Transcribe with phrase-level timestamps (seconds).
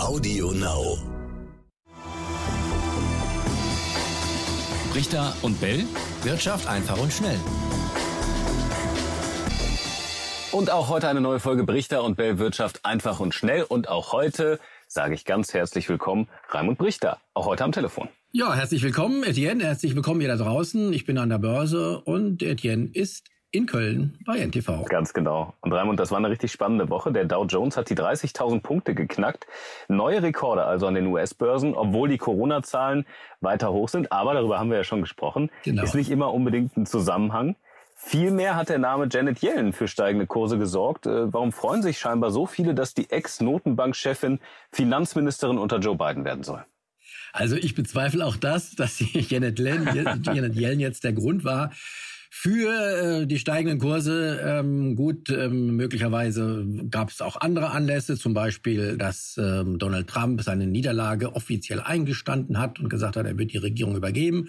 [0.00, 0.98] Audio Now.
[4.92, 5.84] Richter und Bell.
[6.24, 7.38] Wirtschaft einfach und schnell.
[10.50, 13.62] Und auch heute eine neue Folge Brichter und Bell Wirtschaft einfach und schnell.
[13.62, 14.58] Und auch heute
[14.88, 17.20] sage ich ganz herzlich willkommen, Raimund Brichter.
[17.32, 18.08] Auch heute am Telefon.
[18.32, 19.62] Ja, herzlich willkommen, Etienne.
[19.62, 20.92] Herzlich willkommen ihr da draußen.
[20.92, 24.84] Ich bin an der Börse und Etienne ist in Köln bei NTV.
[24.86, 25.54] Ganz genau.
[25.60, 27.12] Und Raimund, das war eine richtig spannende Woche.
[27.12, 29.46] Der Dow Jones hat die 30.000 Punkte geknackt.
[29.88, 33.06] Neue Rekorde also an den US-Börsen, obwohl die Corona-Zahlen
[33.40, 34.10] weiter hoch sind.
[34.10, 35.50] Aber darüber haben wir ja schon gesprochen.
[35.62, 35.84] Genau.
[35.84, 37.54] Ist nicht immer unbedingt ein Zusammenhang.
[37.94, 41.06] Vielmehr hat der Name Janet Yellen für steigende Kurse gesorgt.
[41.06, 44.40] Äh, warum freuen sich scheinbar so viele, dass die Ex-Notenbankchefin
[44.72, 46.64] Finanzministerin unter Joe Biden werden soll?
[47.32, 51.70] Also ich bezweifle auch das, dass Janet Yellen jetzt der Grund war
[52.36, 54.40] für äh, die steigenden Kurse.
[54.44, 60.42] Ähm, gut, ähm, möglicherweise gab es auch andere Anlässe, zum Beispiel, dass ähm, Donald Trump
[60.42, 64.48] seine Niederlage offiziell eingestanden hat und gesagt hat, er wird die Regierung übergeben.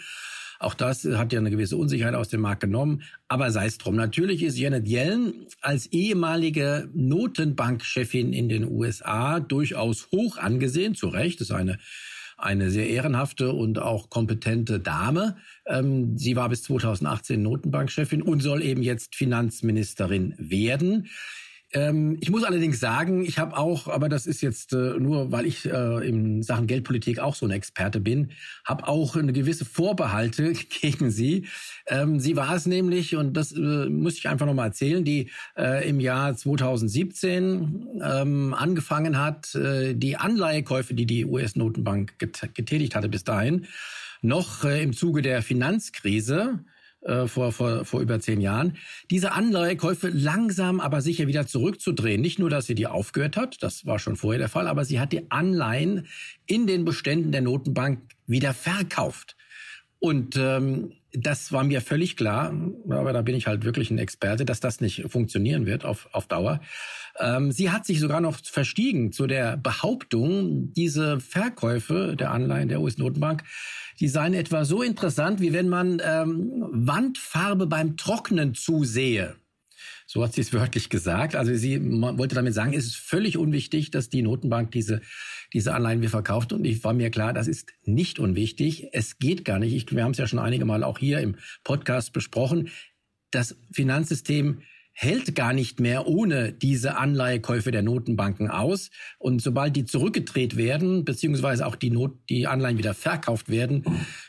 [0.58, 3.04] Auch das hat ja eine gewisse Unsicherheit aus dem Markt genommen.
[3.28, 3.96] Aber sei es drum.
[3.96, 10.96] Natürlich ist Janet Yellen als ehemalige Notenbankchefin in den USA durchaus hoch angesehen.
[10.96, 11.40] Zu Recht.
[11.40, 11.78] Das ist eine
[12.38, 15.38] eine sehr ehrenhafte und auch kompetente Dame.
[15.66, 21.08] Ähm, sie war bis 2018 Notenbankchefin und soll eben jetzt Finanzministerin werden.
[21.76, 25.46] Ähm, ich muss allerdings sagen, ich habe auch, aber das ist jetzt äh, nur, weil
[25.46, 28.32] ich äh, in Sachen Geldpolitik auch so ein Experte bin,
[28.64, 31.48] habe auch eine gewisse Vorbehalte gegen sie.
[31.88, 35.88] Ähm, sie war es nämlich, und das äh, muss ich einfach nochmal erzählen, die äh,
[35.88, 43.10] im Jahr 2017 ähm, angefangen hat, äh, die Anleihekäufe, die die US-Notenbank get getätigt hatte
[43.10, 43.66] bis dahin,
[44.22, 46.60] noch äh, im Zuge der Finanzkrise
[47.06, 48.78] äh, vor, vor, vor über zehn Jahren,
[49.12, 52.20] diese Anleihekäufe langsam aber sicher wieder zurückzudrehen.
[52.20, 55.00] Nicht nur, dass sie die aufgehört hat, das war schon vorher der Fall, aber sie
[55.00, 56.08] hat die Anleihen
[56.48, 59.36] in den Beständen der Notenbank wieder verkauft.
[60.00, 62.54] Und ähm, das war mir völlig klar,
[62.90, 66.28] aber da bin ich halt wirklich ein Experte, dass das nicht funktionieren wird auf, auf
[66.28, 66.62] Dauer.
[67.20, 72.82] Ähm, sie hat sich sogar noch verstiegen zu der Behauptung, diese Verkäufe der Anleihen der
[72.82, 73.44] US-Notenbank
[74.00, 79.36] die seien etwa so interessant, wie wenn man ähm, Wandfarbe beim Trocknen zusehe.
[80.16, 81.36] So hat sie es wörtlich gesagt.
[81.36, 85.02] Also sie wollte damit sagen, es ist völlig unwichtig, dass die Notenbank diese,
[85.52, 86.54] diese Anleihen wir verkauft.
[86.54, 88.88] Und ich war mir klar, das ist nicht unwichtig.
[88.94, 89.74] Es geht gar nicht.
[89.74, 92.70] Ich, wir haben es ja schon einige Mal auch hier im Podcast besprochen.
[93.30, 94.62] Das Finanzsystem
[94.98, 98.90] hält gar nicht mehr ohne diese Anleihekäufe der Notenbanken aus.
[99.20, 103.84] Und sobald die zurückgedreht werden, beziehungsweise auch die, Not, die Anleihen wieder verkauft werden,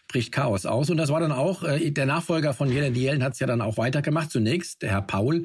[0.08, 0.90] bricht Chaos aus.
[0.90, 3.60] Und das war dann auch, äh, der Nachfolger von Janet Yellen hat es ja dann
[3.60, 5.44] auch weitergemacht, zunächst der Herr Paul.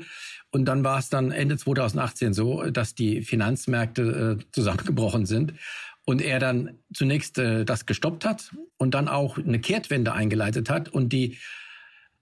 [0.50, 5.54] Und dann war es dann Ende 2018 so, dass die Finanzmärkte äh, zusammengebrochen sind
[6.04, 10.90] und er dann zunächst äh, das gestoppt hat und dann auch eine Kehrtwende eingeleitet hat
[10.90, 11.38] und die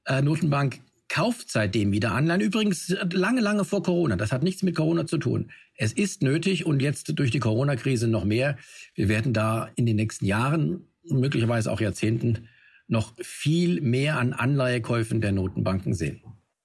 [0.06, 2.42] äh, Notenbank kauft seitdem wieder Anleihen.
[2.42, 4.16] Übrigens lange, lange vor Corona.
[4.16, 5.52] Das hat nichts mit Corona zu tun.
[5.76, 8.58] Es ist nötig und jetzt durch die Corona-Krise noch mehr.
[8.96, 12.48] Wir werden da in den nächsten Jahren, möglicherweise auch Jahrzehnten,
[12.88, 16.22] noch viel mehr an Anleihekäufen der Notenbanken sehen.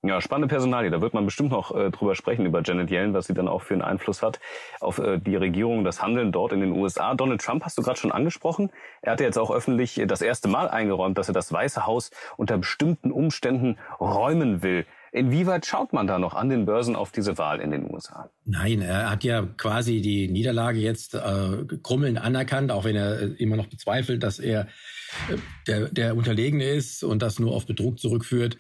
[0.07, 0.91] Ja, spannende Personalie.
[0.91, 3.63] Da wird man bestimmt noch äh, drüber sprechen, über Janet Yellen, was sie dann auch
[3.63, 4.39] für einen Einfluss hat
[4.81, 7.15] auf äh, die Regierung, das Handeln dort in den USA.
[7.15, 8.71] Donald Trump hast du gerade schon angesprochen.
[9.01, 12.11] Er hatte jetzt auch öffentlich äh, das erste Mal eingeräumt, dass er das Weiße Haus
[12.37, 14.85] unter bestimmten Umständen räumen will.
[15.11, 18.29] Inwieweit schaut man da noch an den Börsen auf diese Wahl in den USA?
[18.45, 23.27] Nein, er hat ja quasi die Niederlage jetzt äh, krummelnd anerkannt, auch wenn er äh,
[23.39, 24.67] immer noch bezweifelt, dass er
[25.31, 25.37] äh,
[25.67, 28.59] der, der Unterlegene ist und das nur auf Betrug zurückführt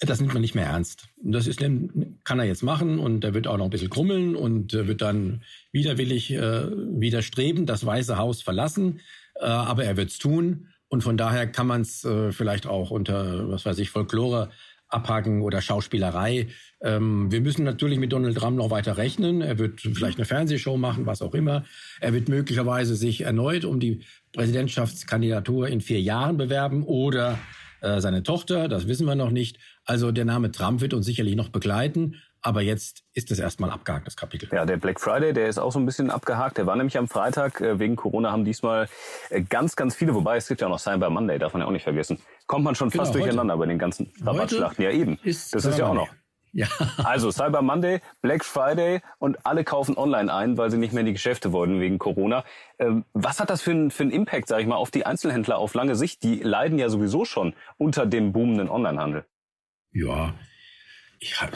[0.00, 1.08] das nimmt man nicht mehr ernst.
[1.22, 4.72] Das ist, kann er jetzt machen und er wird auch noch ein bisschen krummeln und
[4.72, 9.00] wird dann widerwillig äh, widerstreben, das Weiße Haus verlassen,
[9.36, 13.48] äh, aber er wird's tun und von daher kann man es äh, vielleicht auch unter,
[13.50, 14.50] was weiß ich, Folklore
[14.88, 16.48] abhaken oder Schauspielerei.
[16.82, 19.40] Ähm, wir müssen natürlich mit Donald Trump noch weiter rechnen.
[19.40, 21.64] Er wird vielleicht eine Fernsehshow machen, was auch immer.
[22.00, 24.02] Er wird möglicherweise sich erneut um die
[24.32, 27.38] Präsidentschaftskandidatur in vier Jahren bewerben oder
[27.82, 29.58] äh, seine Tochter, das wissen wir noch nicht.
[29.84, 32.16] Also der Name Trump wird uns sicherlich noch begleiten.
[32.42, 34.48] Aber jetzt ist es erstmal abgehakt, das Kapitel.
[34.50, 36.56] Ja, der Black Friday, der ist auch so ein bisschen abgehakt.
[36.56, 37.60] Der war nämlich am Freitag.
[37.60, 38.88] Äh, wegen Corona haben diesmal
[39.28, 41.68] äh, ganz, ganz viele, wobei es gibt ja auch noch Cyber Monday, darf man ja
[41.68, 42.18] auch nicht vergessen.
[42.46, 44.82] Kommt man schon genau, fast durcheinander bei den ganzen Rabattschlachten.
[44.82, 45.18] Ja, eben.
[45.22, 46.08] Ist das ist ja auch noch.
[46.52, 46.66] Ja.
[47.04, 51.06] Also Cyber Monday, Black Friday und alle kaufen online ein, weil sie nicht mehr in
[51.06, 52.44] die Geschäfte wollten wegen Corona.
[52.78, 55.58] Ähm, was hat das für einen für einen Impact, sage ich mal, auf die Einzelhändler
[55.58, 56.22] auf lange Sicht?
[56.22, 59.24] Die leiden ja sowieso schon unter dem boomenden Onlinehandel.
[59.92, 60.34] Ja,
[61.22, 61.50] Ja,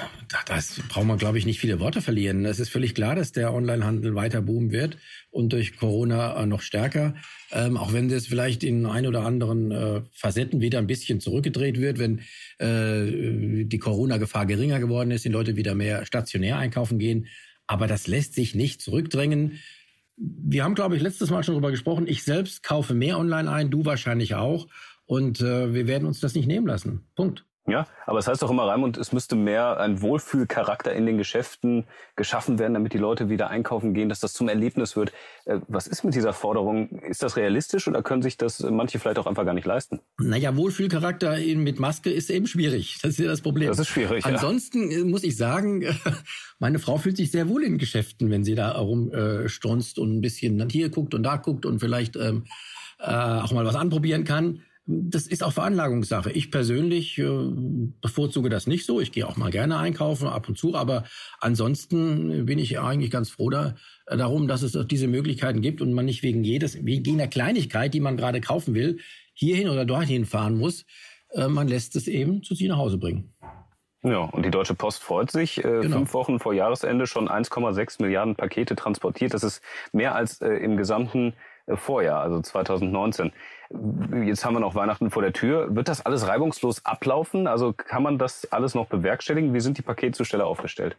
[0.44, 2.44] das braucht man, glaube ich, nicht viele Worte verlieren.
[2.44, 4.98] Es ist völlig klar, dass der Onlinehandel weiter boomen wird
[5.30, 7.14] und durch Corona äh, noch stärker.
[7.50, 11.80] Ähm, auch wenn das vielleicht in ein oder anderen äh, Facetten wieder ein bisschen zurückgedreht
[11.80, 12.20] wird, wenn
[12.58, 17.28] äh, die Corona-Gefahr geringer geworden ist, die Leute wieder mehr stationär einkaufen gehen.
[17.66, 19.60] Aber das lässt sich nicht zurückdrängen.
[20.16, 22.06] Wir haben, glaube ich, letztes Mal schon darüber gesprochen.
[22.06, 24.68] Ich selbst kaufe mehr online ein, du wahrscheinlich auch.
[25.06, 27.06] Und äh, wir werden uns das nicht nehmen lassen.
[27.14, 27.46] Punkt.
[27.66, 31.84] Ja, aber es heißt doch immer, Raimund, es müsste mehr ein Wohlfühlcharakter in den Geschäften
[32.14, 35.12] geschaffen werden, damit die Leute wieder einkaufen gehen, dass das zum Erlebnis wird.
[35.46, 36.90] Äh, was ist mit dieser Forderung?
[37.00, 40.00] Ist das realistisch oder können sich das manche vielleicht auch einfach gar nicht leisten?
[40.18, 42.98] Naja, Wohlfühlcharakter mit Maske ist eben schwierig.
[43.02, 43.68] Das ist ja das Problem.
[43.68, 44.26] Das ist schwierig.
[44.26, 44.98] Ansonsten ja.
[44.98, 45.86] Äh, muss ich sagen,
[46.58, 50.68] meine Frau fühlt sich sehr wohl in Geschäften, wenn sie da rumstronzt und ein bisschen
[50.68, 52.44] hier guckt und da guckt und vielleicht ähm,
[52.98, 54.60] äh, auch mal was anprobieren kann.
[54.86, 56.30] Das ist auch Veranlagungssache.
[56.32, 57.24] Ich persönlich äh,
[58.02, 59.00] bevorzuge das nicht so.
[59.00, 61.04] Ich gehe auch mal gerne einkaufen, ab und zu, aber
[61.40, 63.76] ansonsten bin ich eigentlich ganz froh da,
[64.06, 67.94] äh, darum, dass es diese Möglichkeiten gibt und man nicht wegen jedes, wegen jeder Kleinigkeit,
[67.94, 68.98] die man gerade kaufen will,
[69.32, 70.84] hierhin oder dorthin fahren muss.
[71.30, 73.32] Äh, man lässt es eben zu sich nach Hause bringen.
[74.02, 75.58] Ja, und die Deutsche Post freut sich.
[75.58, 75.96] Äh, genau.
[75.96, 79.32] Fünf Wochen vor Jahresende schon 1,6 Milliarden Pakete transportiert.
[79.32, 81.32] Das ist mehr als äh, im gesamten
[81.66, 83.32] äh, Vorjahr, also 2019.
[84.24, 85.74] Jetzt haben wir noch Weihnachten vor der Tür.
[85.74, 87.46] Wird das alles reibungslos ablaufen?
[87.46, 89.54] Also kann man das alles noch bewerkstelligen?
[89.54, 90.96] Wie sind die Paketzusteller aufgestellt?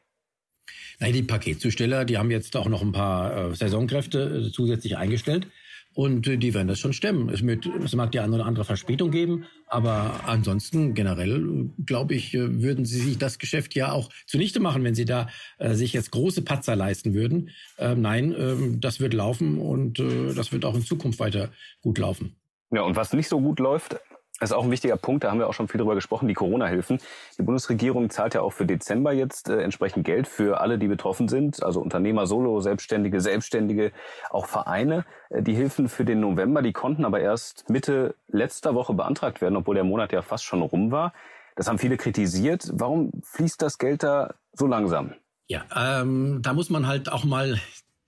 [1.00, 5.48] Nein, die Paketzusteller, die haben jetzt auch noch ein paar äh, Saisonkräfte äh, zusätzlich eingestellt.
[5.94, 7.30] Und äh, die werden das schon stemmen.
[7.30, 12.34] Es, mit, es mag die eine oder andere Verspätung geben, aber ansonsten generell, glaube ich,
[12.34, 15.94] äh, würden sie sich das Geschäft ja auch zunichte machen, wenn sie da äh, sich
[15.94, 17.50] jetzt große Patzer leisten würden.
[17.78, 21.50] Ähm, nein, ähm, das wird laufen und äh, das wird auch in Zukunft weiter
[21.82, 22.36] gut laufen.
[22.76, 24.02] Ja, und was nicht so gut läuft,
[24.42, 27.00] ist auch ein wichtiger Punkt, da haben wir auch schon viel drüber gesprochen, die Corona-Hilfen.
[27.38, 31.30] Die Bundesregierung zahlt ja auch für Dezember jetzt äh, entsprechend Geld für alle, die betroffen
[31.30, 33.94] sind, also Unternehmer, Solo, Selbstständige, Selbstständige,
[34.30, 35.06] auch Vereine.
[35.30, 39.56] Äh, die Hilfen für den November, die konnten aber erst Mitte letzter Woche beantragt werden,
[39.56, 41.14] obwohl der Monat ja fast schon rum war.
[41.56, 42.70] Das haben viele kritisiert.
[42.74, 45.14] Warum fließt das Geld da so langsam?
[45.48, 47.58] Ja, ähm, da muss man halt auch mal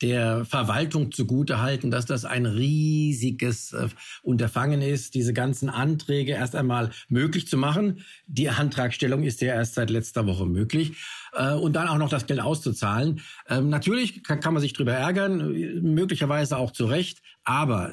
[0.02, 3.88] der Verwaltung zugutehalten, dass das ein riesiges äh,
[4.22, 8.02] Unterfangen ist, diese ganzen Anträge erst einmal möglich zu machen.
[8.28, 10.94] Die Antragstellung ist ja erst seit letzter Woche möglich.
[11.34, 13.22] Äh, und dann auch noch das Geld auszuzahlen.
[13.50, 15.52] Ähm, natürlich kann, kann man sich drüber ärgern,
[15.82, 17.22] möglicherweise auch zu Recht.
[17.44, 17.92] Aber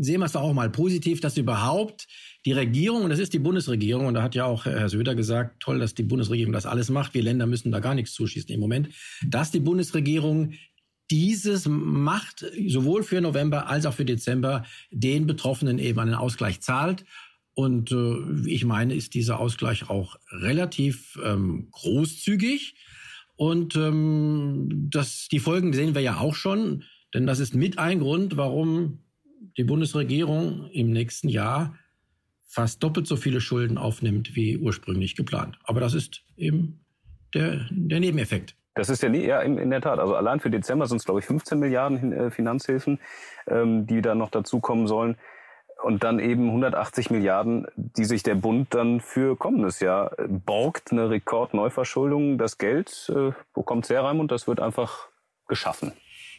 [0.00, 2.08] sehen wir es auch mal positiv, dass überhaupt
[2.44, 5.60] die Regierung, und das ist die Bundesregierung, und da hat ja auch Herr Söder gesagt,
[5.60, 8.60] toll, dass die Bundesregierung das alles macht, wir Länder müssen da gar nichts zuschießen im
[8.60, 8.88] Moment,
[9.26, 10.52] dass die Bundesregierung
[11.10, 17.04] dieses macht sowohl für November als auch für Dezember den Betroffenen eben einen Ausgleich zahlt.
[17.54, 22.74] Und äh, ich meine, ist dieser Ausgleich auch relativ ähm, großzügig.
[23.36, 28.00] Und ähm, das, die Folgen sehen wir ja auch schon, denn das ist mit ein
[28.00, 28.98] Grund, warum
[29.56, 31.78] die Bundesregierung im nächsten Jahr
[32.46, 35.58] fast doppelt so viele Schulden aufnimmt wie ursprünglich geplant.
[35.64, 36.84] Aber das ist eben
[37.34, 38.56] der, der Nebeneffekt.
[38.76, 39.98] Das ist ja ja, in, in der Tat.
[39.98, 43.00] Also allein für Dezember sind es, glaube ich, 15 Milliarden äh, Finanzhilfen,
[43.48, 45.16] ähm, die da noch dazukommen sollen.
[45.82, 50.92] Und dann eben 180 Milliarden, die sich der Bund dann für kommendes Jahr äh, borgt,
[50.92, 52.36] eine Rekordneuverschuldung.
[52.36, 54.30] Das Geld, äh, wo kommt's her, Raimund?
[54.30, 55.08] Das wird einfach
[55.48, 55.92] geschaffen.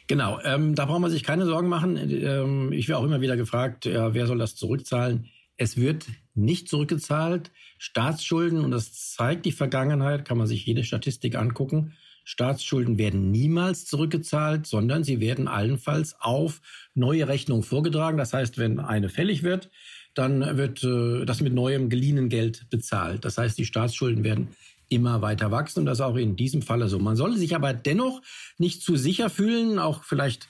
[0.06, 1.96] Genau, ähm, da braucht man sich keine Sorgen machen.
[1.96, 5.26] Ähm, ich werde auch immer wieder gefragt, ja, wer soll das zurückzahlen?
[5.56, 7.50] Es wird nicht zurückgezahlt.
[7.78, 11.94] Staatsschulden, und das zeigt die Vergangenheit, kann man sich jede Statistik angucken,
[12.28, 16.60] Staatsschulden werden niemals zurückgezahlt, sondern sie werden allenfalls auf
[16.94, 18.18] neue Rechnungen vorgetragen.
[18.18, 19.70] Das heißt, wenn eine fällig wird,
[20.12, 23.24] dann wird äh, das mit neuem geliehenen Geld bezahlt.
[23.24, 24.48] Das heißt, die Staatsschulden werden
[24.90, 26.98] immer weiter wachsen und das auch in diesem Falle so.
[26.98, 28.20] Man soll sich aber dennoch
[28.58, 30.48] nicht zu sicher fühlen, auch vielleicht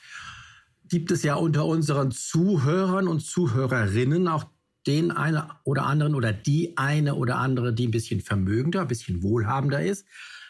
[0.88, 4.46] gibt es ja unter unseren Zuhörern und Zuhörerinnen auch
[4.88, 9.22] den eine oder anderen oder die eine oder andere, die ein bisschen vermögender, ein bisschen
[9.22, 10.06] wohlhabender ist.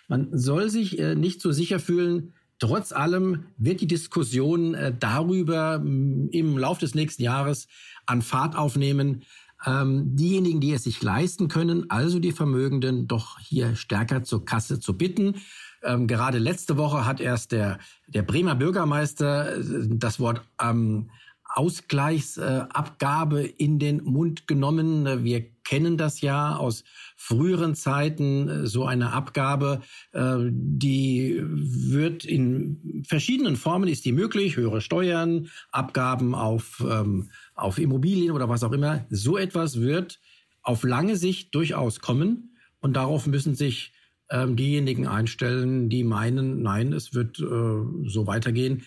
[0.09, 2.35] Man soll sich äh, nicht so sicher fühlen.
[2.59, 7.69] Trotz allem wird die Diskussion äh, darüber mm, im Laufe des nächsten Jahres
[8.07, 9.23] an Fahrt aufnehmen.
[9.65, 14.81] Ähm, diejenigen, die es sich leisten können, also die Vermögenden, doch hier stärker zur Kasse
[14.81, 15.37] zu bitten.
[15.83, 21.11] Ähm, gerade letzte Woche hat erst der, der Bremer Bürgermeister äh, das Wort ähm,
[21.45, 25.25] Ausgleichsabgabe in den Mund genommen.
[25.25, 26.83] Wir kennen das ja aus
[27.15, 29.83] früheren Zeiten, so eine Abgabe,
[30.13, 37.79] äh, die wird in verschiedenen Formen, ist die möglich, höhere Steuern, Abgaben auf, ähm, auf
[37.79, 39.05] Immobilien oder was auch immer.
[39.11, 40.21] So etwas wird
[40.63, 43.93] auf lange Sicht durchaus kommen und darauf müssen sich
[44.31, 48.85] ähm, diejenigen einstellen, die meinen, nein, es wird äh, so weitergehen.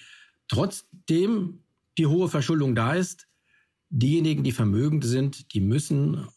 [0.47, 1.59] Trotzdem
[1.99, 3.27] die hohe Verschuldung da ist,
[3.89, 6.27] diejenigen, die vermögend sind, die müssen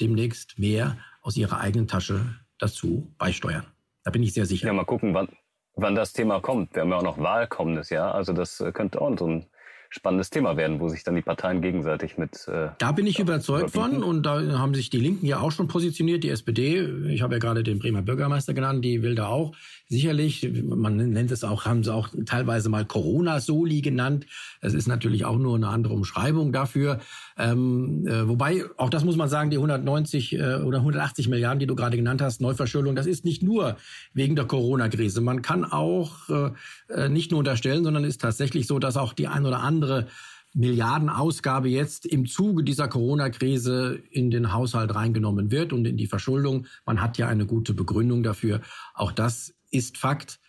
[0.00, 3.66] demnächst mehr aus ihrer eigenen Tasche dazu beisteuern.
[4.04, 4.68] Da bin ich sehr sicher.
[4.68, 5.28] Ja, mal gucken, wann,
[5.74, 6.74] wann das Thema kommt.
[6.74, 8.14] Wir haben ja auch noch Wahl kommendes Jahr.
[8.14, 9.46] Also das äh, könnte auch so ein
[9.92, 12.48] spannendes Thema werden, wo sich dann die Parteien gegenseitig mit.
[12.48, 15.68] Äh, da bin ich überzeugt von und da haben sich die Linken ja auch schon
[15.68, 16.80] positioniert, die SPD.
[17.08, 19.54] Ich habe ja gerade den Bremer Bürgermeister genannt, die will da auch
[19.92, 24.26] sicherlich, man nennt es auch, haben sie auch teilweise mal Corona-Soli genannt.
[24.62, 27.00] Es ist natürlich auch nur eine andere Umschreibung dafür.
[27.36, 31.66] Ähm, äh, wobei, auch das muss man sagen, die 190 äh, oder 180 Milliarden, die
[31.66, 33.76] du gerade genannt hast, Neuverschuldung, das ist nicht nur
[34.14, 35.20] wegen der Corona-Krise.
[35.20, 36.50] Man kann auch äh,
[36.88, 40.06] äh nicht nur unterstellen, sondern ist tatsächlich so, dass auch die ein oder andere andere
[40.54, 46.66] Milliardenausgabe jetzt im Zuge dieser Corona-Krise in den Haushalt reingenommen wird und in die Verschuldung.
[46.84, 48.60] Man hat ja eine gute Begründung dafür.
[48.94, 50.40] Auch das ist Fakt.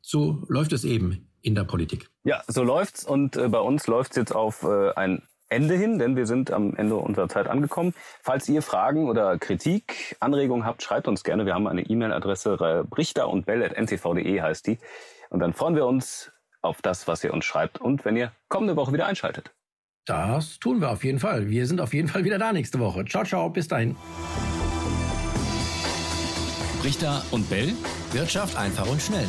[0.00, 2.08] So läuft es eben in der Politik.
[2.24, 6.16] Ja, so läuft's und äh, bei uns läuft's jetzt auf äh, ein Ende hin, denn
[6.16, 7.94] wir sind am Ende unserer Zeit angekommen.
[8.22, 11.46] Falls ihr Fragen oder Kritik, Anregungen habt, schreibt uns gerne.
[11.46, 14.78] Wir haben eine E-Mail-Adresse, brichter und bell.ntv.de heißt die.
[15.30, 16.32] Und dann freuen wir uns
[16.66, 19.52] auf das, was ihr uns schreibt und wenn ihr kommende Woche wieder einschaltet.
[20.06, 21.48] Das tun wir auf jeden Fall.
[21.48, 23.04] Wir sind auf jeden Fall wieder da nächste Woche.
[23.04, 23.96] Ciao, ciao, bis dahin.
[26.84, 27.72] Richter und Bell.
[28.12, 29.28] Wirtschaft einfach und schnell.